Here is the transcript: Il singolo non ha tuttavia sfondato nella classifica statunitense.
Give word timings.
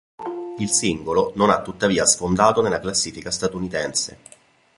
Il 0.57 0.69
singolo 0.71 1.31
non 1.35 1.51
ha 1.51 1.61
tuttavia 1.61 2.07
sfondato 2.07 2.63
nella 2.63 2.79
classifica 2.79 3.29
statunitense. 3.29 4.17